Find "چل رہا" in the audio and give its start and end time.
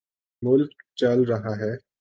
0.95-1.53